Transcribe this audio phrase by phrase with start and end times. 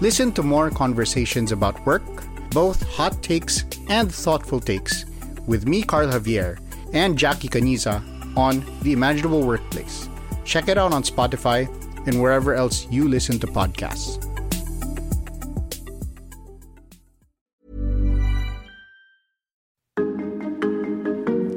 [0.00, 2.06] Listen to more conversations about work,
[2.50, 5.04] both hot takes and thoughtful takes,
[5.48, 6.60] with me, Carl Javier,
[6.92, 8.00] and Jackie Caniza
[8.36, 10.08] on The Imaginable Workplace.
[10.44, 11.66] Check it out on Spotify
[12.06, 14.22] and wherever else you listen to podcasts.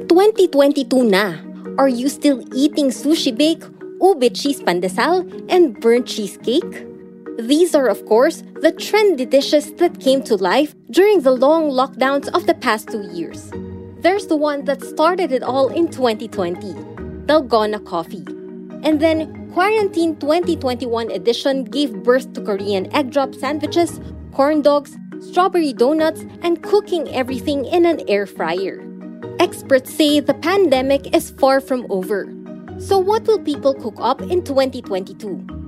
[0.08, 1.36] Twenty twenty two na.
[1.78, 3.62] Are you still eating sushi bake,
[4.02, 6.90] ube cheese pandesal, and burnt cheesecake?
[7.42, 12.28] These are, of course, the trendy dishes that came to life during the long lockdowns
[12.28, 13.50] of the past two years.
[13.98, 16.72] There's the one that started it all in 2020,
[17.26, 18.24] Dalgona Coffee.
[18.86, 23.98] And then Quarantine 2021 edition gave birth to Korean egg drop sandwiches,
[24.30, 28.78] corn dogs, strawberry donuts, and cooking everything in an air fryer.
[29.40, 32.32] Experts say the pandemic is far from over.
[32.78, 35.61] So, what will people cook up in 2022?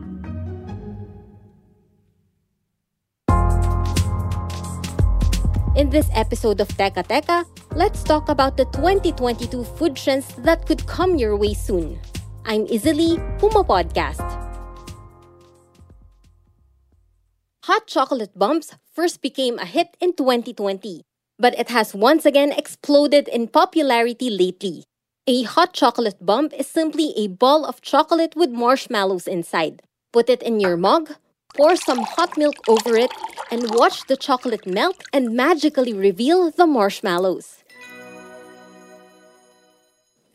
[5.75, 7.42] In this episode of Teka Teka,
[7.75, 11.98] let's talk about the 2022 food trends that could come your way soon.
[12.47, 14.22] I'm Izzy Puma Podcast.
[17.67, 21.02] Hot chocolate bumps first became a hit in 2020,
[21.41, 24.84] but it has once again exploded in popularity lately.
[25.27, 29.83] A hot chocolate bump is simply a ball of chocolate with marshmallows inside.
[30.12, 31.19] Put it in your mug,
[31.55, 33.11] pour some hot milk over it,
[33.51, 37.63] and watch the chocolate melt and magically reveal the marshmallows.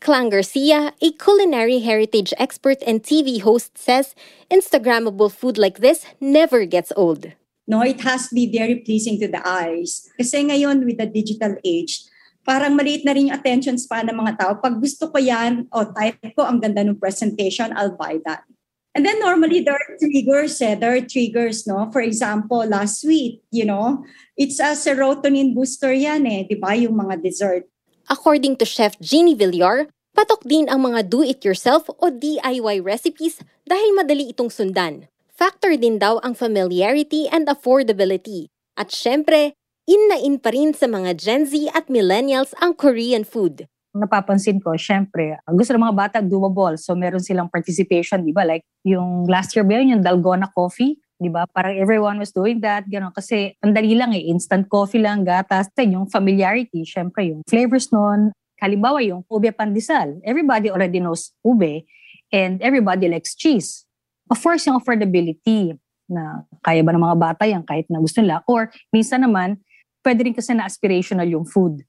[0.00, 4.14] Clang Garcia, a culinary heritage expert and TV host, says
[4.50, 7.36] Instagrammable food like this never gets old.
[7.68, 10.08] No, it has to be very pleasing to the eyes.
[10.16, 12.00] Kasi ngayon with the digital age,
[12.48, 14.52] parang maliit na rin yung attention span ng mga tao.
[14.56, 18.48] Pag gusto ko yan, o oh, type ko, ang ganda ng presentation, I'll buy that.
[18.94, 20.74] And then normally there are triggers, eh?
[20.74, 21.90] there are triggers, no?
[21.94, 24.02] For example, last week, you know,
[24.34, 27.70] it's a serotonin booster yan eh, di ba, yung mga dessert.
[28.10, 29.86] According to Chef Jeannie Villar,
[30.18, 35.06] patok din ang mga do-it-yourself o DIY recipes dahil madali itong sundan.
[35.30, 38.50] Factor din daw ang familiarity and affordability.
[38.74, 39.54] At syempre,
[39.86, 44.62] in na in pa rin sa mga Gen Z at millennials ang Korean food napapansin
[44.62, 46.78] ko, syempre, gusto ng mga bata doable.
[46.78, 48.46] So, meron silang participation, di ba?
[48.46, 51.44] Like, yung last year ba yun, yung Dalgona Coffee, di ba?
[51.50, 53.10] Parang everyone was doing that, gano'n.
[53.10, 55.66] Kasi, ang dali lang eh, instant coffee lang, gatas.
[55.74, 58.30] Then, yung familiarity, syempre, yung flavors nun.
[58.62, 60.20] Halimbawa, yung ube pandesal.
[60.22, 61.88] Everybody already knows ube
[62.30, 63.88] and everybody likes cheese.
[64.30, 65.74] Of course, yung affordability
[66.06, 68.44] na kaya ba ng mga bata yan kahit na gusto nila.
[68.46, 69.58] Or, minsan naman,
[70.06, 71.82] pwede rin kasi na aspirational yung food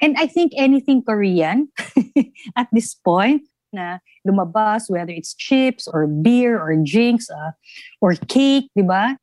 [0.00, 1.68] And I think anything Korean
[2.56, 3.42] at this point
[3.72, 7.52] na lumabas, whether it's chips or beer or drinks uh,
[8.00, 9.16] or cake, di ba?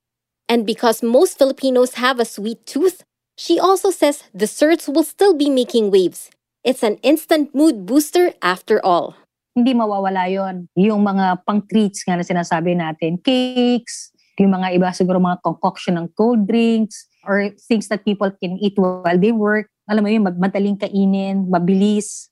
[0.50, 3.04] And because most Filipinos have a sweet tooth,
[3.38, 6.30] she also says desserts will still be making waves.
[6.64, 9.16] It's an instant mood booster after all.
[9.54, 10.70] Hindi mawawala yon.
[10.74, 14.10] Yung mga pang-treats nga na sinasabi natin, cakes,
[14.42, 18.76] yung mga iba siguro mga concoction ng cold drinks, or things that people can eat
[18.76, 22.32] while they work alam mo yun, madaling kainin, mabilis.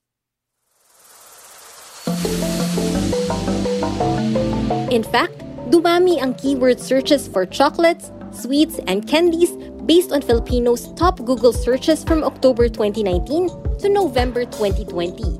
[4.92, 5.36] In fact,
[5.72, 9.56] dumami ang keyword searches for chocolates, sweets, and candies
[9.88, 15.40] based on Filipinos' top Google searches from October 2019 to November 2020.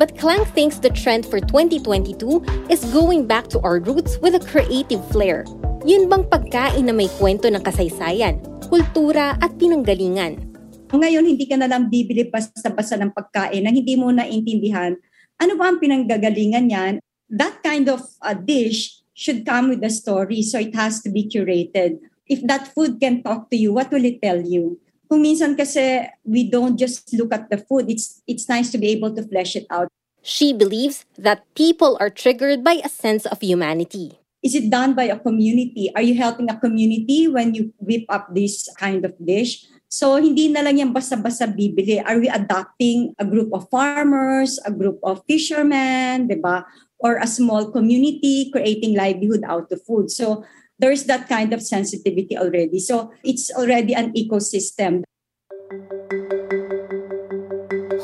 [0.00, 4.40] But Clank thinks the trend for 2022 is going back to our roots with a
[4.40, 5.44] creative flair.
[5.84, 10.49] Yun bang pagkain na may kwento ng kasaysayan, kultura at pinanggalingan?
[10.90, 14.98] Ngayon, hindi ka na lang bibili basta-basta ng pagkain na hindi mo naintindihan
[15.40, 16.94] ano ba ang pinanggagalingan niyan.
[17.32, 20.44] That kind of a dish should come with a story.
[20.44, 22.02] So it has to be curated.
[22.28, 24.76] If that food can talk to you, what will it tell you?
[25.08, 28.92] Kung minsan kasi we don't just look at the food, it's, it's nice to be
[28.94, 29.88] able to flesh it out.
[30.22, 34.20] She believes that people are triggered by a sense of humanity.
[34.44, 35.90] Is it done by a community?
[35.96, 39.66] Are you helping a community when you whip up this kind of dish?
[39.90, 41.98] So hindi na lang yan basta-basta bibili.
[41.98, 46.62] Are we adopting a group of farmers, a group of fishermen, 'di ba?
[47.02, 50.14] Or a small community creating livelihood out of food.
[50.14, 50.46] So
[50.78, 52.78] there's that kind of sensitivity already.
[52.78, 55.02] So it's already an ecosystem.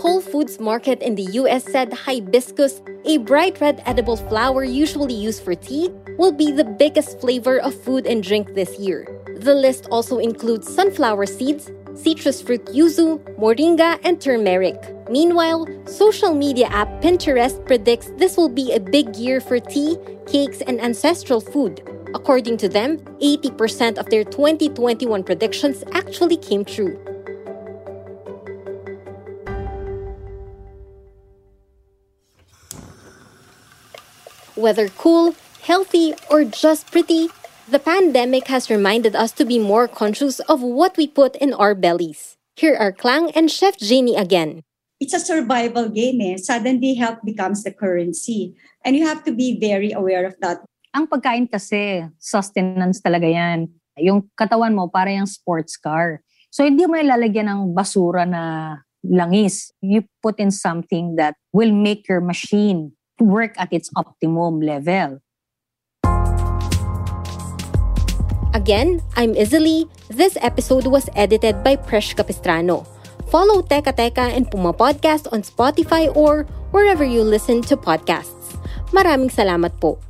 [0.03, 5.47] Whole Foods Market in the US said hibiscus, a bright red edible flower usually used
[5.47, 9.16] for tea, will be the biggest flavor of food and drink this year.
[9.47, 14.75] The list also includes sunflower seeds, citrus fruit yuzu, moringa, and turmeric.
[15.09, 20.63] Meanwhile, social media app Pinterest predicts this will be a big year for tea, cakes,
[20.63, 21.81] and ancestral food.
[22.13, 26.99] According to them, 80% of their 2021 predictions actually came true.
[34.57, 37.29] Whether cool, healthy, or just pretty,
[37.67, 41.75] the pandemic has reminded us to be more conscious of what we put in our
[41.75, 42.39] bellies.
[42.55, 44.63] Here are Klang and Chef Jenny again.
[45.01, 46.23] It's a survival game.
[46.23, 46.37] Eh.
[46.39, 48.57] Suddenly, health becomes the currency.
[48.85, 50.65] And you have to be very aware of that.
[50.95, 53.69] Ang pagkain kasi, sustenance talaga yan.
[54.01, 56.25] Yung katawan mo, para yung sports car.
[56.49, 59.69] So, hindi mo ilalagyan ng basura na langis.
[59.85, 65.21] You put in something that will make your machine work at its optimum level.
[68.57, 72.89] Again, I'm Izzy This episode was edited by Presh Capistrano.
[73.29, 78.57] Follow Teka Teka and Puma Podcast on Spotify or wherever you listen to podcasts.
[78.97, 80.01] Maraming salamat po.